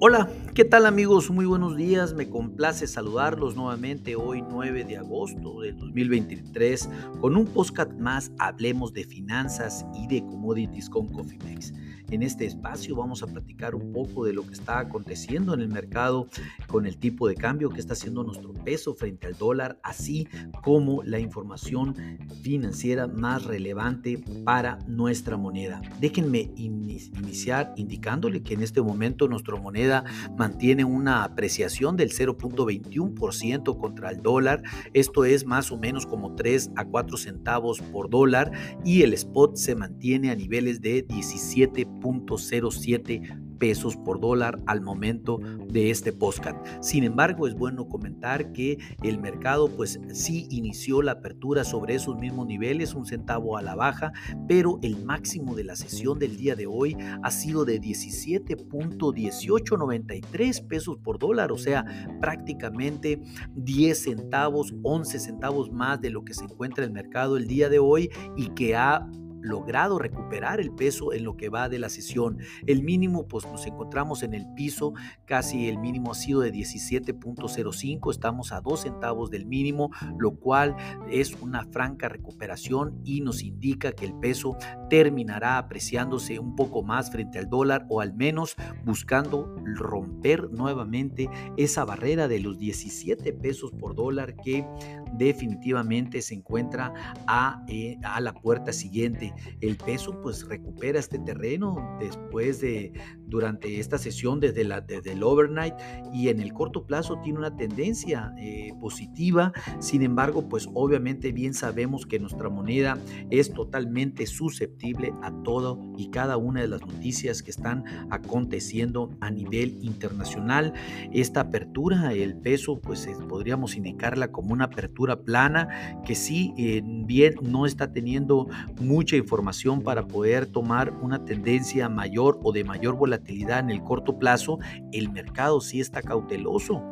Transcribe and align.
Hola, 0.00 0.30
¿qué 0.54 0.64
tal 0.64 0.86
amigos? 0.86 1.28
Muy 1.28 1.44
buenos 1.44 1.76
días, 1.76 2.14
me 2.14 2.28
complace 2.28 2.86
saludarlos 2.86 3.56
nuevamente 3.56 4.14
hoy 4.14 4.44
9 4.48 4.84
de 4.84 4.96
agosto 4.96 5.60
del 5.60 5.76
2023 5.76 6.88
con 7.20 7.36
un 7.36 7.46
podcast 7.46 7.90
más 7.94 8.30
Hablemos 8.38 8.92
de 8.92 9.02
finanzas 9.02 9.84
y 9.96 10.06
de 10.06 10.24
commodities 10.24 10.88
con 10.88 11.08
Cofimex. 11.08 11.72
En 12.10 12.22
este 12.22 12.46
espacio 12.46 12.96
vamos 12.96 13.22
a 13.22 13.26
platicar 13.26 13.74
un 13.74 13.92
poco 13.92 14.24
de 14.24 14.32
lo 14.32 14.46
que 14.46 14.54
está 14.54 14.78
aconteciendo 14.78 15.52
en 15.52 15.60
el 15.60 15.68
mercado 15.68 16.26
con 16.66 16.86
el 16.86 16.96
tipo 16.96 17.28
de 17.28 17.34
cambio 17.34 17.68
que 17.68 17.80
está 17.80 17.92
haciendo 17.92 18.24
nuestro 18.24 18.54
peso 18.54 18.94
frente 18.94 19.26
al 19.26 19.34
dólar, 19.36 19.78
así 19.82 20.26
como 20.62 21.02
la 21.02 21.20
información 21.20 21.94
financiera 22.42 23.06
más 23.06 23.44
relevante 23.44 24.24
para 24.42 24.78
nuestra 24.86 25.36
moneda. 25.36 25.82
Déjenme 26.00 26.50
iniciar 26.56 27.74
indicándole 27.76 28.42
que 28.42 28.54
en 28.54 28.62
este 28.62 28.80
momento 28.80 29.28
nuestra 29.28 29.56
moneda 29.56 30.04
mantiene 30.38 30.86
una 30.86 31.24
apreciación 31.24 31.98
del 31.98 32.10
0.21% 32.10 33.78
contra 33.78 34.10
el 34.10 34.22
dólar. 34.22 34.62
Esto 34.94 35.26
es 35.26 35.44
más 35.44 35.70
o 35.70 35.76
menos 35.76 36.06
como 36.06 36.34
3 36.34 36.70
a 36.74 36.86
4 36.86 37.18
centavos 37.18 37.82
por 37.82 38.08
dólar 38.08 38.50
y 38.82 39.02
el 39.02 39.12
spot 39.12 39.56
se 39.56 39.74
mantiene 39.74 40.30
a 40.30 40.34
niveles 40.34 40.80
de 40.80 41.02
17 41.02 41.97
0.07 42.00 43.48
pesos 43.58 43.96
por 43.96 44.20
dólar 44.20 44.60
al 44.66 44.80
momento 44.80 45.40
de 45.68 45.90
este 45.90 46.12
podcast. 46.12 46.56
Sin 46.80 47.04
embargo, 47.04 47.46
es 47.46 47.54
bueno 47.54 47.88
comentar 47.88 48.52
que 48.52 48.78
el 49.02 49.18
mercado 49.18 49.68
pues 49.68 50.00
sí 50.12 50.46
inició 50.50 51.02
la 51.02 51.12
apertura 51.12 51.62
sobre 51.64 51.94
esos 51.94 52.16
mismos 52.16 52.46
niveles, 52.46 52.94
un 52.94 53.06
centavo 53.06 53.56
a 53.56 53.62
la 53.62 53.74
baja, 53.74 54.12
pero 54.46 54.78
el 54.82 55.02
máximo 55.04 55.54
de 55.54 55.64
la 55.64 55.74
sesión 55.76 56.18
del 56.18 56.36
día 56.36 56.54
de 56.56 56.66
hoy 56.66 56.94
ha 57.22 57.30
sido 57.30 57.64
de 57.64 57.80
17.1893 57.80 60.66
pesos 60.66 60.98
por 60.98 61.18
dólar, 61.18 61.50
o 61.52 61.58
sea, 61.58 61.86
prácticamente 62.20 63.22
10 63.56 63.98
centavos, 63.98 64.74
11 64.82 65.18
centavos 65.18 65.72
más 65.72 66.00
de 66.00 66.10
lo 66.10 66.24
que 66.24 66.34
se 66.34 66.44
encuentra 66.44 66.84
en 66.84 66.90
el 66.90 66.94
mercado 66.94 67.36
el 67.36 67.46
día 67.46 67.68
de 67.68 67.78
hoy 67.78 68.10
y 68.36 68.48
que 68.50 68.76
ha 68.76 69.08
logrado 69.40 69.98
recuperar 69.98 70.60
el 70.60 70.72
peso 70.72 71.12
en 71.12 71.24
lo 71.24 71.36
que 71.36 71.48
va 71.48 71.68
de 71.68 71.78
la 71.78 71.88
sesión. 71.88 72.38
El 72.66 72.82
mínimo, 72.82 73.26
pues 73.26 73.46
nos 73.46 73.66
encontramos 73.66 74.22
en 74.22 74.34
el 74.34 74.46
piso, 74.54 74.92
casi 75.24 75.68
el 75.68 75.78
mínimo 75.78 76.12
ha 76.12 76.14
sido 76.14 76.40
de 76.40 76.52
17.05, 76.52 78.10
estamos 78.10 78.52
a 78.52 78.60
2 78.60 78.80
centavos 78.80 79.30
del 79.30 79.46
mínimo, 79.46 79.90
lo 80.18 80.32
cual 80.36 80.76
es 81.10 81.34
una 81.40 81.64
franca 81.64 82.08
recuperación 82.08 83.00
y 83.04 83.20
nos 83.20 83.42
indica 83.42 83.92
que 83.92 84.04
el 84.04 84.14
peso 84.14 84.56
terminará 84.90 85.58
apreciándose 85.58 86.38
un 86.38 86.56
poco 86.56 86.82
más 86.82 87.10
frente 87.10 87.38
al 87.38 87.48
dólar 87.48 87.86
o 87.88 88.00
al 88.00 88.14
menos 88.14 88.56
buscando 88.84 89.54
romper 89.64 90.50
nuevamente 90.50 91.28
esa 91.56 91.84
barrera 91.84 92.28
de 92.28 92.40
los 92.40 92.58
17 92.58 93.32
pesos 93.34 93.72
por 93.72 93.94
dólar 93.94 94.36
que 94.36 94.66
definitivamente 95.14 96.22
se 96.22 96.34
encuentra 96.34 96.92
a, 97.26 97.62
eh, 97.68 97.96
a 98.02 98.20
la 98.20 98.32
puerta 98.32 98.72
siguiente. 98.72 99.32
El 99.60 99.76
peso 99.76 100.20
pues 100.22 100.46
recupera 100.46 100.98
este 100.98 101.18
terreno 101.18 101.96
después 102.00 102.60
de, 102.60 102.92
durante 103.28 103.78
esta 103.78 103.98
sesión 103.98 104.40
desde, 104.40 104.64
la, 104.64 104.80
desde 104.80 105.12
el 105.12 105.22
overnight 105.22 105.74
y 106.12 106.28
en 106.28 106.40
el 106.40 106.52
corto 106.52 106.84
plazo 106.84 107.20
tiene 107.22 107.38
una 107.38 107.56
tendencia 107.56 108.32
eh, 108.38 108.72
positiva. 108.80 109.52
Sin 109.78 110.02
embargo, 110.02 110.48
pues 110.48 110.68
obviamente 110.74 111.32
bien 111.32 111.54
sabemos 111.54 112.06
que 112.06 112.18
nuestra 112.18 112.48
moneda 112.48 112.98
es 113.30 113.52
totalmente 113.52 114.26
susceptible 114.26 115.12
a 115.22 115.32
todo 115.42 115.78
y 115.96 116.10
cada 116.10 116.36
una 116.36 116.60
de 116.60 116.68
las 116.68 116.80
noticias 116.80 117.42
que 117.42 117.50
están 117.50 117.84
aconteciendo 118.10 119.10
a 119.20 119.30
nivel 119.30 119.78
internacional. 119.82 120.72
Esta 121.12 121.40
apertura, 121.40 122.12
el 122.12 122.36
peso, 122.36 122.80
pues 122.80 123.08
podríamos 123.28 123.76
indicarla 123.76 124.32
como 124.32 124.52
una 124.52 124.64
apertura 124.64 125.20
plana 125.20 126.00
que 126.04 126.14
sí, 126.14 126.52
eh, 126.56 126.82
bien 126.84 127.34
no 127.42 127.66
está 127.66 127.92
teniendo 127.92 128.48
mucha 128.80 129.16
información 129.16 129.82
para 129.82 130.06
poder 130.06 130.46
tomar 130.46 130.92
una 131.02 131.24
tendencia 131.24 131.88
mayor 131.88 132.38
o 132.42 132.52
de 132.52 132.64
mayor 132.64 132.96
volatilidad 132.96 133.17
en 133.26 133.70
el 133.70 133.82
corto 133.82 134.18
plazo, 134.18 134.58
el 134.92 135.10
mercado 135.10 135.60
sí 135.60 135.80
está 135.80 136.02
cauteloso. 136.02 136.82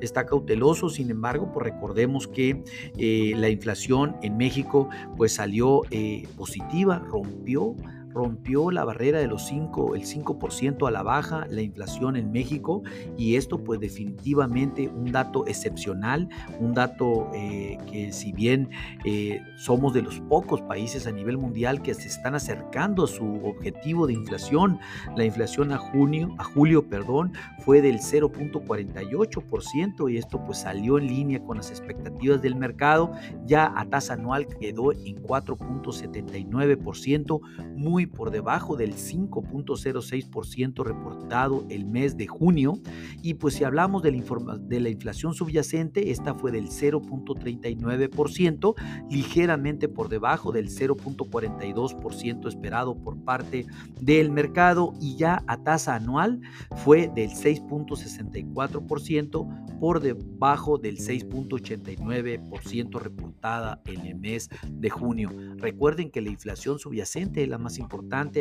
Está 0.00 0.26
cauteloso, 0.26 0.90
sin 0.90 1.10
embargo, 1.10 1.50
pues 1.52 1.64
recordemos 1.64 2.28
que 2.28 2.62
eh, 2.98 3.32
la 3.36 3.48
inflación 3.48 4.16
en 4.22 4.36
México 4.36 4.88
pues 5.16 5.34
salió 5.34 5.82
eh, 5.90 6.28
positiva, 6.36 6.98
rompió 6.98 7.74
rompió 8.12 8.70
la 8.70 8.84
barrera 8.84 9.18
de 9.18 9.26
los 9.26 9.46
5, 9.46 9.94
el 9.94 10.02
5% 10.02 10.86
a 10.86 10.90
la 10.90 11.02
baja, 11.02 11.46
la 11.48 11.62
inflación 11.62 12.16
en 12.16 12.30
México, 12.32 12.82
y 13.16 13.36
esto 13.36 13.62
pues 13.62 13.80
definitivamente 13.80 14.88
un 14.88 15.12
dato 15.12 15.46
excepcional, 15.46 16.28
un 16.60 16.74
dato 16.74 17.30
eh, 17.34 17.78
que 17.90 18.12
si 18.12 18.32
bien 18.32 18.68
eh, 19.04 19.40
somos 19.56 19.94
de 19.94 20.02
los 20.02 20.20
pocos 20.20 20.60
países 20.62 21.06
a 21.06 21.12
nivel 21.12 21.38
mundial 21.38 21.82
que 21.82 21.94
se 21.94 22.08
están 22.08 22.34
acercando 22.34 23.04
a 23.04 23.08
su 23.08 23.24
objetivo 23.44 24.06
de 24.06 24.14
inflación, 24.14 24.78
la 25.16 25.24
inflación 25.24 25.72
a 25.72 25.78
junio, 25.78 26.34
a 26.38 26.44
julio, 26.44 26.88
perdón, 26.88 27.32
fue 27.60 27.80
del 27.80 27.98
0.48% 27.98 30.12
y 30.12 30.18
esto 30.18 30.44
pues 30.44 30.58
salió 30.58 30.98
en 30.98 31.06
línea 31.06 31.42
con 31.42 31.56
las 31.56 31.70
expectativas 31.70 32.42
del 32.42 32.56
mercado, 32.56 33.12
ya 33.46 33.72
a 33.76 33.86
tasa 33.86 34.12
anual 34.14 34.46
quedó 34.46 34.92
en 34.92 35.22
4.79%, 35.22 37.40
muy 37.76 38.01
por 38.06 38.30
debajo 38.30 38.76
del 38.76 38.94
5.06% 38.94 40.84
reportado 40.84 41.66
el 41.68 41.84
mes 41.84 42.16
de 42.16 42.26
junio. 42.26 42.80
Y 43.22 43.34
pues 43.34 43.52
si 43.54 43.64
hablamos 43.64 44.02
de 44.02 44.12
la, 44.12 44.58
de 44.58 44.80
la 44.80 44.88
inflación 44.88 45.34
subyacente, 45.34 46.10
esta 46.10 46.32
fue 46.34 46.50
del 46.52 46.68
0.39%, 46.68 48.74
ligeramente 49.10 49.88
por 49.88 50.08
debajo 50.08 50.52
del 50.52 50.68
0.42% 50.68 52.48
esperado 52.48 52.96
por 52.96 53.22
parte 53.24 53.66
del 54.00 54.30
mercado 54.30 54.94
y 55.00 55.16
ya 55.16 55.42
a 55.46 55.62
tasa 55.62 55.94
anual 55.94 56.40
fue 56.84 57.10
del 57.14 57.30
6.64% 57.30 59.78
por 59.80 60.00
debajo 60.00 60.76
del 60.78 60.98
6.89% 60.98 63.00
reportada 63.00 63.80
en 63.86 64.06
el 64.06 64.16
mes 64.16 64.50
de 64.70 64.90
junio. 64.90 65.30
Recuerden 65.56 66.10
que 66.10 66.20
la 66.20 66.28
inflación 66.30 66.78
subyacente 66.78 67.42
es 67.42 67.48
la 67.48 67.58
más 67.58 67.78
importante 67.78 67.91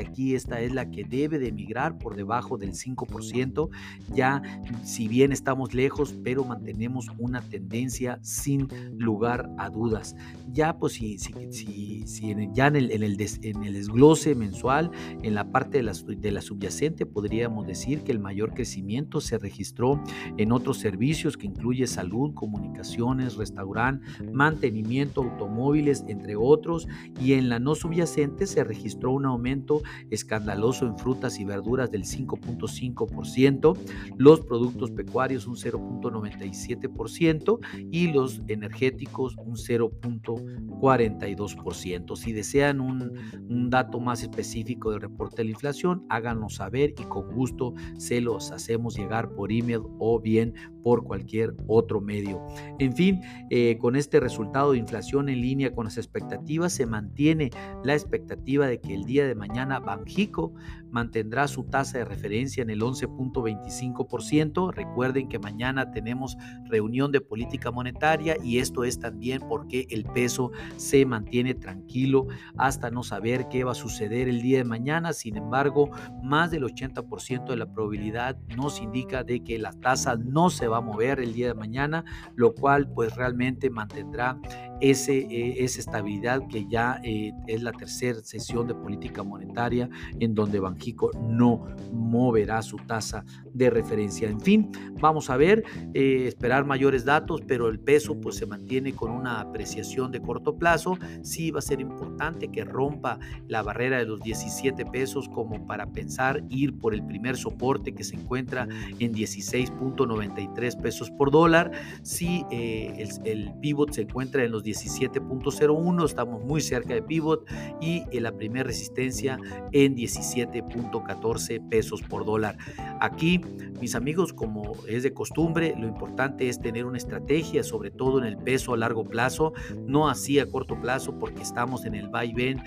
Aquí 0.00 0.34
esta 0.34 0.60
es 0.60 0.72
la 0.72 0.90
que 0.90 1.04
debe 1.04 1.38
de 1.38 1.52
migrar 1.52 1.98
por 1.98 2.16
debajo 2.16 2.58
del 2.58 2.72
5%. 2.72 3.68
Ya 4.14 4.42
si 4.84 5.08
bien 5.08 5.32
estamos 5.32 5.74
lejos, 5.74 6.16
pero 6.24 6.44
mantenemos 6.44 7.06
una 7.18 7.40
tendencia 7.40 8.18
sin 8.22 8.68
lugar 8.96 9.50
a 9.58 9.70
dudas. 9.70 10.14
Ya 10.52 10.78
pues 10.78 10.94
si, 10.94 11.18
si, 11.18 11.32
si, 11.50 12.06
si 12.06 12.34
ya 12.52 12.66
en 12.66 12.76
el, 12.76 12.90
en, 12.90 13.02
el 13.02 13.18
el 13.18 13.74
desglose 13.74 14.34
mensual, 14.34 14.90
en 15.22 15.34
la 15.34 15.50
parte 15.50 15.78
de 15.78 15.82
la, 15.82 15.92
de 15.92 16.32
la 16.32 16.40
subyacente, 16.40 17.06
podríamos 17.06 17.66
decir 17.66 18.02
que 18.02 18.12
el 18.12 18.18
mayor 18.18 18.54
crecimiento 18.54 19.20
se 19.20 19.38
registró 19.38 20.02
en 20.36 20.52
otros 20.52 20.78
servicios 20.78 21.36
que 21.36 21.46
incluye 21.46 21.86
salud, 21.86 22.34
comunicaciones, 22.34 23.36
restaurante, 23.36 24.06
mantenimiento, 24.32 25.22
automóviles, 25.22 26.04
entre 26.08 26.36
otros. 26.36 26.86
Y 27.20 27.34
en 27.34 27.48
la 27.48 27.58
no 27.58 27.74
subyacente 27.74 28.46
se 28.46 28.64
registró 28.64 29.12
una 29.12 29.32
aumento 29.38 29.80
escandaloso 30.10 30.84
en 30.86 30.98
frutas 30.98 31.38
y 31.38 31.44
verduras 31.44 31.88
del 31.90 32.04
5.5%, 32.04 33.76
los 34.16 34.40
productos 34.40 34.90
pecuarios 34.90 35.46
un 35.46 35.54
0.97% 35.54 37.58
y 37.90 38.10
los 38.12 38.40
energéticos 38.48 39.36
un 39.36 39.54
0.42%. 39.54 42.16
Si 42.16 42.32
desean 42.32 42.80
un, 42.80 43.68
dato 43.70 44.00
más 44.00 44.22
específico 44.22 44.90
del 44.90 45.02
reporte 45.02 45.36
de 45.38 45.44
la 45.44 45.50
inflación, 45.50 46.04
háganos 46.08 46.56
saber 46.56 46.94
y 46.98 47.04
con 47.04 47.30
gusto 47.34 47.74
se 47.98 48.22
los 48.22 48.50
hacemos 48.50 48.96
llegar 48.96 49.34
por 49.34 49.52
email 49.52 49.82
o 49.98 50.18
bien 50.20 50.54
por 50.82 51.04
cualquier 51.04 51.54
otro 51.66 52.00
medio. 52.00 52.42
En 52.78 52.94
fin, 52.94 53.20
eh, 53.50 53.76
con 53.78 53.94
este 53.94 54.20
resultado 54.20 54.72
de 54.72 54.78
inflación 54.78 55.28
en 55.28 55.42
línea 55.42 55.74
con 55.74 55.84
las 55.84 55.98
expectativas, 55.98 56.72
se 56.72 56.86
mantiene 56.86 57.50
la 57.84 57.92
expectativa 57.92 58.66
de 58.66 58.80
que 58.80 58.94
el 58.94 59.04
día 59.04 59.26
de 59.26 59.27
mañana 59.34 59.80
Banjico 59.80 60.52
mantendrá 60.90 61.48
su 61.48 61.64
tasa 61.64 61.98
de 61.98 62.04
referencia 62.04 62.62
en 62.62 62.70
el 62.70 62.80
11.25%. 62.80 64.72
Recuerden 64.72 65.28
que 65.28 65.38
mañana 65.38 65.90
tenemos 65.90 66.36
reunión 66.64 67.12
de 67.12 67.20
política 67.20 67.70
monetaria 67.70 68.36
y 68.42 68.58
esto 68.58 68.84
es 68.84 68.98
también 68.98 69.42
porque 69.48 69.86
el 69.90 70.04
peso 70.04 70.50
se 70.76 71.04
mantiene 71.06 71.54
tranquilo 71.54 72.26
hasta 72.56 72.90
no 72.90 73.02
saber 73.02 73.48
qué 73.48 73.64
va 73.64 73.72
a 73.72 73.74
suceder 73.74 74.28
el 74.28 74.42
día 74.42 74.58
de 74.58 74.64
mañana. 74.64 75.12
Sin 75.12 75.36
embargo, 75.36 75.90
más 76.22 76.50
del 76.50 76.64
80% 76.64 77.46
de 77.46 77.56
la 77.56 77.72
probabilidad 77.72 78.38
nos 78.56 78.80
indica 78.80 79.24
de 79.24 79.42
que 79.44 79.58
la 79.58 79.72
tasa 79.72 80.16
no 80.16 80.50
se 80.50 80.68
va 80.68 80.78
a 80.78 80.82
mover 80.82 81.20
el 81.20 81.32
día 81.32 81.48
de 81.48 81.54
mañana, 81.54 82.04
lo 82.34 82.54
cual 82.54 82.90
pues 82.92 83.14
realmente 83.14 83.70
mantendrá 83.70 84.38
ese, 84.80 85.18
eh, 85.18 85.64
esa 85.64 85.80
estabilidad 85.80 86.46
que 86.48 86.66
ya 86.66 87.00
eh, 87.02 87.32
es 87.46 87.62
la 87.62 87.72
tercera 87.72 88.20
sesión 88.22 88.66
de 88.66 88.74
política 88.74 89.22
monetaria 89.22 89.88
en 90.20 90.34
donde 90.34 90.60
Banjico 90.60 91.10
no 91.20 91.66
moverá 91.92 92.62
su 92.62 92.76
tasa 92.76 93.24
de 93.52 93.70
referencia. 93.70 94.28
En 94.28 94.40
fin, 94.40 94.70
vamos 95.00 95.30
a 95.30 95.36
ver, 95.36 95.64
eh, 95.94 96.26
esperar 96.26 96.64
mayores 96.64 97.04
datos, 97.04 97.42
pero 97.46 97.68
el 97.68 97.80
peso 97.80 98.20
pues 98.20 98.36
se 98.36 98.46
mantiene 98.46 98.92
con 98.92 99.10
una 99.10 99.40
apreciación 99.40 100.12
de 100.12 100.20
corto 100.20 100.56
plazo. 100.56 100.98
Sí 101.22 101.50
va 101.50 101.58
a 101.58 101.62
ser 101.62 101.80
importante 101.80 102.48
que 102.48 102.64
rompa 102.64 103.18
la 103.48 103.62
barrera 103.62 103.98
de 103.98 104.04
los 104.04 104.20
17 104.20 104.86
pesos 104.86 105.28
como 105.28 105.66
para 105.66 105.86
pensar 105.86 106.44
ir 106.48 106.78
por 106.78 106.94
el 106.94 107.04
primer 107.04 107.36
soporte 107.36 107.94
que 107.94 108.04
se 108.04 108.16
encuentra 108.16 108.68
en 108.98 109.12
16.93 109.12 110.80
pesos 110.80 111.10
por 111.10 111.30
dólar. 111.30 111.72
Si 112.02 112.44
el, 112.50 113.08
el 113.24 113.52
pivot 113.60 113.92
se 113.92 114.02
encuentra 114.02 114.44
en 114.44 114.52
los 114.52 114.62
17.01, 114.70 116.04
estamos 116.04 116.44
muy 116.44 116.60
cerca 116.60 116.94
de 116.94 117.02
pivot 117.02 117.46
y 117.80 118.04
en 118.12 118.22
la 118.22 118.32
primera 118.32 118.64
resistencia 118.64 119.38
en 119.72 119.96
17.14 119.96 121.68
pesos 121.68 122.02
por 122.02 122.24
dólar. 122.24 122.56
Aquí, 123.00 123.40
mis 123.80 123.94
amigos, 123.94 124.32
como 124.32 124.72
es 124.86 125.02
de 125.02 125.12
costumbre, 125.12 125.74
lo 125.78 125.86
importante 125.86 126.48
es 126.48 126.60
tener 126.60 126.84
una 126.84 126.98
estrategia, 126.98 127.62
sobre 127.62 127.90
todo 127.90 128.18
en 128.18 128.24
el 128.24 128.36
peso 128.36 128.74
a 128.74 128.76
largo 128.76 129.04
plazo, 129.04 129.52
no 129.86 130.08
así 130.08 130.38
a 130.38 130.46
corto 130.46 130.80
plazo, 130.80 131.18
porque 131.18 131.42
estamos 131.42 131.84
en 131.84 131.94
el 131.94 132.08
vaivén 132.08 132.62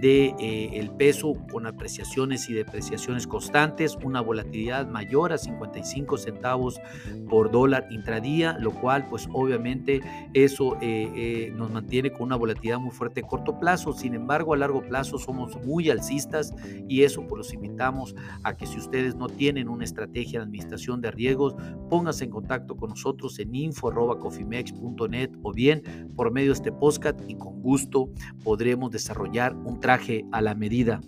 de 0.00 0.34
eh, 0.38 0.70
el 0.74 0.90
peso 0.90 1.34
con 1.50 1.66
apreciaciones 1.66 2.48
y 2.48 2.54
depreciaciones 2.54 3.26
constantes, 3.26 3.96
una 4.02 4.20
volatilidad 4.20 4.86
mayor 4.86 5.32
a 5.32 5.38
55 5.38 6.18
centavos 6.18 6.80
por 7.28 7.50
dólar 7.50 7.86
intradía, 7.90 8.56
lo 8.58 8.72
cual 8.72 9.06
pues 9.08 9.28
obviamente 9.32 10.00
eso 10.34 10.76
eh, 10.80 11.39
nos 11.48 11.70
mantiene 11.70 12.12
con 12.12 12.22
una 12.22 12.36
volatilidad 12.36 12.78
muy 12.78 12.90
fuerte 12.90 13.20
a 13.20 13.26
corto 13.26 13.58
plazo. 13.58 13.92
Sin 13.92 14.14
embargo, 14.14 14.54
a 14.54 14.56
largo 14.56 14.82
plazo 14.82 15.18
somos 15.18 15.56
muy 15.64 15.90
alcistas 15.90 16.52
y 16.88 17.02
eso 17.02 17.26
pues 17.26 17.38
los 17.38 17.54
invitamos 17.54 18.14
a 18.42 18.56
que 18.56 18.66
si 18.66 18.78
ustedes 18.78 19.16
no 19.16 19.28
tienen 19.28 19.68
una 19.68 19.84
estrategia 19.84 20.40
de 20.40 20.44
administración 20.44 21.00
de 21.00 21.10
riesgos, 21.10 21.54
pónganse 21.88 22.24
en 22.24 22.30
contacto 22.30 22.76
con 22.76 22.90
nosotros 22.90 23.38
en 23.38 23.54
info.cofimex.net 23.54 25.30
o 25.42 25.52
bien 25.52 26.10
por 26.16 26.32
medio 26.32 26.48
de 26.48 26.54
este 26.54 26.72
podcast 26.72 27.18
y 27.28 27.36
con 27.36 27.62
gusto 27.62 28.10
podremos 28.44 28.90
desarrollar 28.90 29.54
un 29.54 29.80
traje 29.80 30.24
a 30.32 30.40
la 30.40 30.54
medida. 30.54 31.00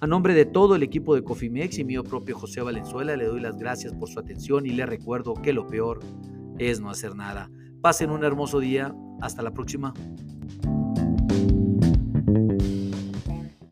A 0.00 0.06
nombre 0.06 0.32
de 0.32 0.44
todo 0.44 0.76
el 0.76 0.84
equipo 0.84 1.16
de 1.16 1.24
Cofimex 1.24 1.78
y 1.78 1.84
mío 1.84 2.04
propio 2.04 2.38
José 2.38 2.60
Valenzuela, 2.60 3.16
le 3.16 3.24
doy 3.24 3.40
las 3.40 3.56
gracias 3.56 3.92
por 3.94 4.08
su 4.08 4.20
atención 4.20 4.64
y 4.64 4.70
le 4.70 4.86
recuerdo 4.86 5.34
que 5.34 5.52
lo 5.52 5.66
peor 5.66 5.98
es 6.58 6.80
no 6.80 6.88
hacer 6.88 7.16
nada. 7.16 7.50
Pasen 7.80 8.10
un 8.10 8.24
hermoso 8.24 8.60
día. 8.60 8.94
Hasta 9.20 9.42
la 9.42 9.52
próxima. 9.52 9.92